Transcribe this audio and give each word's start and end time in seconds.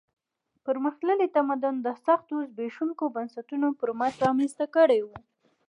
پرمختللی 0.65 1.27
تمدن 1.37 1.75
د 1.81 1.87
سختو 2.05 2.35
زبېښونکو 2.49 3.05
بنسټونو 3.15 3.67
پر 3.79 3.89
مټ 3.99 4.13
رامنځته 4.25 4.65
کړی 4.75 4.99
و. 5.05 5.09